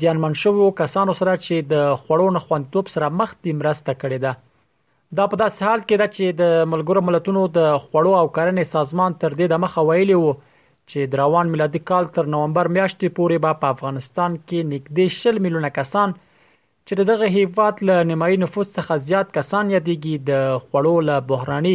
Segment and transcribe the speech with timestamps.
[0.00, 5.18] زیانمن شوو کسانو سره چې د خوړو نه خوندتوب سره مخ دي مرسته کړې ده
[5.20, 9.18] دا په داسې حال کې ده چې د ملګرو ملتونو د خوړو او کرنې سازمان
[9.22, 10.34] تر دې د مخه ویلي وو
[10.90, 15.46] چې د روان میلادي کال تر نومبر میاشتې پورې به په افغانستان کې نږدې 60
[15.46, 16.18] میلیونه کسان
[16.88, 21.72] چې د دغه هیواد له نیمایي نفوس څخه زیات کسان یادېږي د خړو له بحراني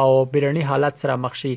[0.00, 1.50] او بیرني حالت سره مخ شي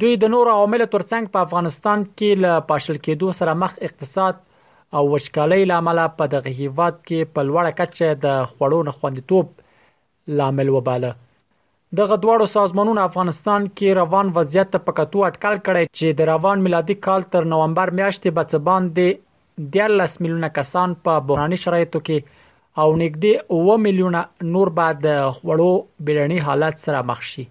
[0.00, 4.42] دوی د نورو عواملو ترڅنګ په افغانستان کې له پاشل کېدو سره مخ اقتصاد
[4.96, 9.54] او وشکالۍ لامل په دغه هیواد کې په لوړه کچه د خړو نه خوندیتوب
[10.40, 11.12] لامل وباله
[12.00, 16.98] دغه دواړو سازمانونو افغانستان کې روان وضعیت په کتو اټکل کړی چې د روان میلادي
[17.08, 19.08] کال تر نومبر میاشتې بچ باندې
[19.72, 22.38] دیارلس میلیونه کسان په بحراني شرایطو کې
[22.84, 24.20] او نږدې 2 میلیونه
[24.56, 25.70] نور به د خوړو
[26.08, 27.44] بیړني حالت سره مخ شي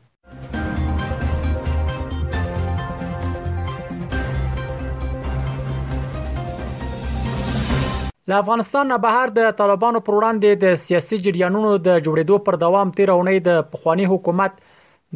[8.31, 12.95] له افغانستان نه بهر د طالبانو پر وړاندې د سیاسي جریانونو د جوړېدو پر دوام
[12.99, 14.59] تیر اونۍ د پخوانی حکومت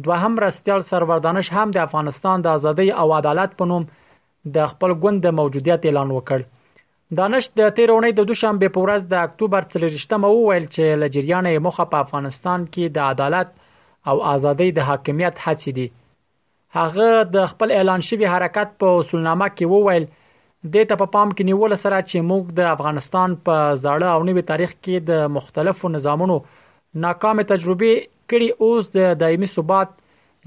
[0.06, 3.86] دوهم رستيال سروردانش هم د افغانستان د ازادۍ او عدالت په نوم
[4.56, 6.44] د خپل ګوند د موجودیت اعلان وکړ
[7.18, 11.64] دانش د تیر اونۍ د دوشنبه په ورځ د اکتوبر 30مه وویل چې لجریان یې
[11.66, 13.48] مخه په افغانستان کې د عدالت
[14.12, 15.86] او ازادۍ د حاکمیت هڅې دي
[16.78, 20.06] هغه د خپل اعلان شوی حرکت په اصولنامه کې وویل
[20.76, 24.20] د ته په پا پام کې نیول سره چې موږ د افغانستان په زړه او
[24.30, 26.38] نوي تاریخ کې د مختلفو نظامونو
[27.06, 29.92] ناکامه تجربې کړي اوس د دایمي ثبات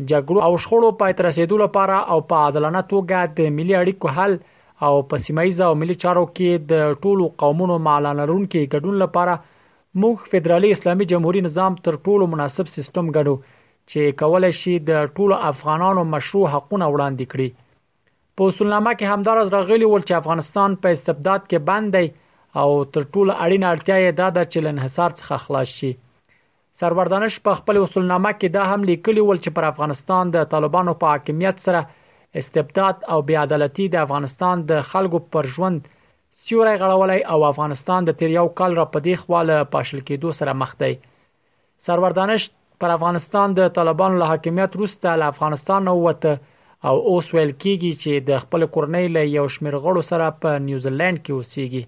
[0.10, 4.40] جګړو او شخړو پای تر رسیدو لپاره او په عادلانه توګه د ملي اړیکو حل
[4.86, 9.34] او په سیمایي او ملي چارو کې د ټولو قومونو معلانرونکو ګډون لپاره
[10.02, 13.36] موږ فدرالي اسلامي جمهوریت نظام تر ټولو مناسب سیستم ګڼو
[13.92, 17.50] چې کولای شي د ټولو افغانانو مشروع حقونه وړاندې کړي
[18.40, 22.06] په اصولنامه کې همدارز راغلي ول چې افغانستان په استبداد کې بند دی
[22.64, 25.92] او تر ټولو اړینه اړتیا یې دا ده چې له انحصار څخه خلاص شي
[26.82, 31.16] سروردانش په خپل اصولنامه کې دا هم لیکلي ول چې پر افغانستان د طالبانو په
[31.16, 31.82] حاکمیت سره
[32.40, 35.80] استبداد او بې عدالتي د افغانستان د خلکو پر ژوند
[36.46, 40.72] سیوری غړولی او افغانستان د تیر یو کال را پدې خواله پاشل کېدو سره مخ
[40.84, 40.94] دی
[41.88, 42.44] سرور دانش
[42.84, 46.34] پر افغانستان د طالبانو له حاکمیت وروسته له افغانستان ووته
[46.90, 51.18] او اوس ویل کیږي چې د خپل کورنۍ له یو شمېر غړو سره په نیوزیلند
[51.26, 51.84] کې اوسېږي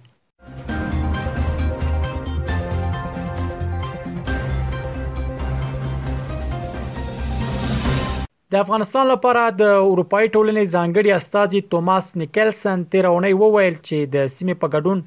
[8.54, 14.56] د افغانستان لپاره د اروپאי ټولنې ځانګړي استاذي توماس نیکلسن تیرونی وویل چې د سیمې
[14.62, 14.98] په ګډون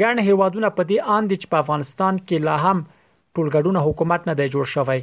[0.00, 2.78] ګڼ هیوادونه په دې اند چې په افغانستان کې لا هم
[3.34, 5.00] ټولګډونه حکومت نه دی جوړ شوی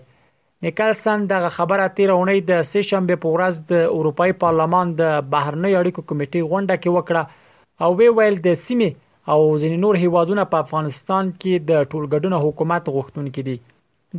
[0.67, 6.01] نیکلسن دغه خبره تیرونی د سې شنبه په ورځ د اروپאי پارلمان د بهرنی اړیکو
[6.09, 7.23] کمیټې غونډه کې وکړه
[7.83, 8.89] او وی ویل د سیمې
[9.31, 13.57] او ځینې نور هیوادونه په افغانستان کې د ټولګډونه حکومت غوښتونکي دي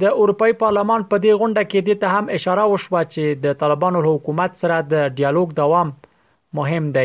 [0.03, 4.01] د اروپאי پارلمان په دې غونډه کې د ته هم اشاره وشوه چې د طالبانو
[4.07, 5.93] حکومت سره د ډیالوګ دوام
[6.59, 7.05] مهم دی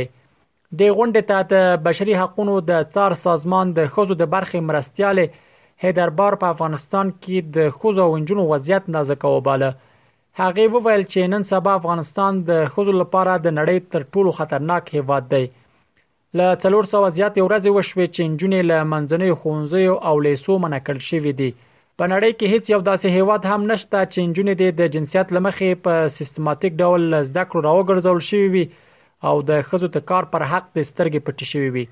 [0.80, 5.24] د غونډې ته د بشري حقوقو د څار سازمان د خزو د برخې مرستيال
[5.86, 9.72] هیدربار په افغانستان کې د خزو او انجونو وضعیت نازک وباله
[10.42, 15.34] هغه وویل چې نن سبا افغانستان د خزو لپاره د نړۍ تر ټولو خطرناک هیواد
[15.36, 15.44] دی
[16.40, 21.52] ل 300 زیات ورځې وشوي چې انجونې له منځنۍ خونځي او لیسو منکل شوې دي
[22.00, 26.12] په نړۍ کې هیڅ یو داسې هیواد هم نشته چې نجونې د جنسیت لمخې په
[26.18, 28.64] سیستماتیک ډول زده کړو راوګرځول شوی وي
[29.32, 31.84] او د خزو ته کار پر حق د سترګې پټې شوی وي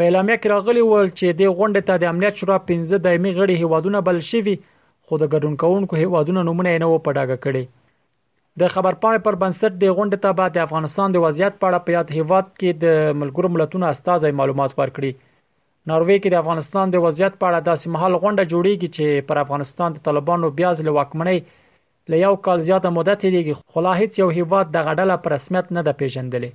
[0.00, 3.62] په اعلامیه کې راغلی و چې د غونډې ته د امنیت شورا 15 دایمي غړي
[3.66, 7.68] هیوادونه بل شوي خو د ګډون کونکو هیوادونو نمونه نه و پډاګه کړي
[8.60, 11.90] د خبرپاڼې پر بنسټ د غونډې ته بعد د افغانستان د وضعیت په اړه په
[11.96, 12.86] یاد هیواد کې د
[13.20, 15.12] ملګرو ملتونو استاد معلومات ورکړي
[15.90, 19.88] ناروی کې د افغانستان د وضعیت په اړه داسې محل غونډه جوړیږي چې پر افغانستان
[19.92, 21.38] د طالبانو بیا ځل واکمنۍ
[22.10, 25.66] له یو کال زیاته مدته لري خو لا هیڅ یو هیواد د غډله پر رسمیت
[25.76, 26.50] نه د پیژندلې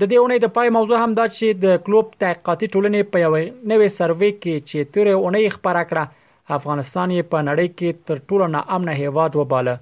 [0.00, 3.32] د دې اونۍ د پای موضوع هم دا چې د کلوب تحقیقاتي ټولنې په یو
[3.72, 8.46] نوې سروې کې چې تیر اونۍ خبره کړه افغانستان یې په نړۍ کې تر ټولو
[8.54, 9.74] ناامنه هیواد وباله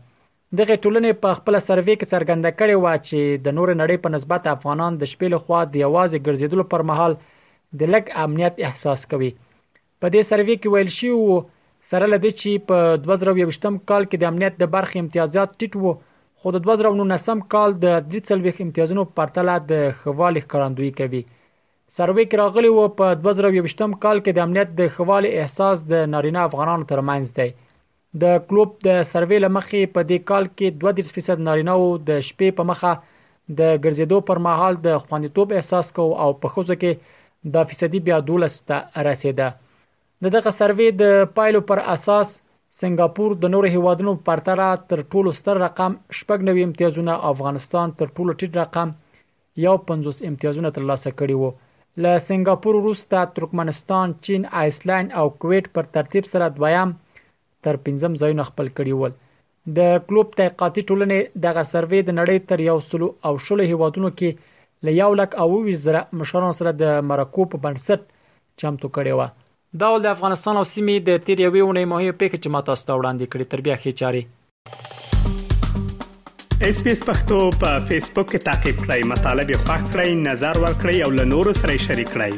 [0.61, 4.51] دغه ټولنې په خپل سروې کې څرګنده کړې و چې د نور نړۍ په نسبت
[4.55, 7.17] افغانان د شپې له خوا د یوازې ګرځېدلو پر مهال
[7.83, 9.31] د لګ امنیت احساس کوي
[10.01, 11.41] په دې سروې کې ویل شوی
[11.93, 15.93] سره لدې چې په 2023م کال کې د امنیت د برخې امتیازات ټیټ وو
[16.43, 21.23] خو د 2019 کال د 340 امتیازونو پرتله د خوالي ښکارندوی کوي
[21.97, 26.45] سروې کې راغلی و په 2023 کال کې د امنیت د خوالي احساس د نارینه
[26.49, 27.49] افغانانو ترمنځ دی
[28.23, 32.69] د کلوب د سروې لمخې په دې کال کې 23% نارینه او د شپې په
[32.71, 32.93] مخه
[33.61, 37.17] د ګرځېدو پر مهال د خوندیتوب احساس کو او په خوځ کې
[37.55, 39.49] د فیصدي بیا 12 ته رسیده
[40.27, 42.39] د دغه سروې د پایلو پر اساس
[42.79, 48.35] سنگاپور د نورو هیوادونو په پرتله تر ټولو ستر رقم 89 امتیازونه افغانستان تر ټولو
[48.43, 48.93] ټیټ رقم
[49.65, 51.49] 50 امتیازونه ترلاسه کړي وو
[52.07, 56.93] له سنگاپور وروسته ترکمنستان چین آیسلند او کویت پر ترتیب سره دویم
[57.69, 59.17] تر پنځم ځایونه خپل کړي ول
[59.81, 64.87] د کلوب تحقیقاتي ټولنې دغه سروې د نړۍ تر یو سلو او شلو هیوادونو کې
[64.87, 68.11] له یو لک او 20 مشرانو سره د مرکو په بنسټ
[68.63, 69.29] چمتو کړي وو
[69.77, 72.85] دا ول د افغانستان او سیمې د تیر یوې اونۍ مهمه پیښه چې ما تاسو
[72.87, 74.23] ته وړاندې کړې تر بیا خې چاري
[76.69, 80.55] اس پی اس پختو په فیسبوک کې تا کې پلی مطلب یو فاک کړئ نظر
[80.65, 82.33] ور کړئ او له نورو سره شریک کړئ